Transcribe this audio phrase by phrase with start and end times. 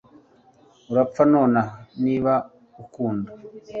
[0.91, 2.33] urapfa nonaha niba
[2.83, 3.31] ukunda